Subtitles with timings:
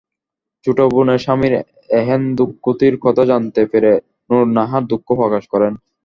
[0.65, 1.53] ছোট বোনের স্বামীর
[1.91, 3.91] এহেন দুর্গতির কথা জানতে পেরে
[4.29, 5.73] নুরুন্নাহার দুঃখ প্রকাশ করেন।